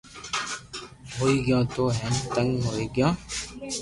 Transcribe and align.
ھوئيي 1.15 1.37
گيو 1.45 1.59
تو 1.75 1.83
ھين 1.99 2.13
تنگ 2.33 2.51
ھوئي 2.67 2.85
گيو 2.95 3.09